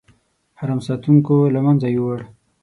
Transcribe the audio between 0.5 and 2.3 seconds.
حرم ساتونکو له منځه یووړ.